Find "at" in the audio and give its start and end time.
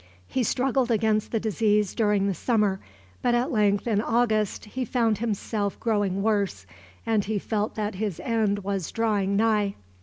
3.35-3.51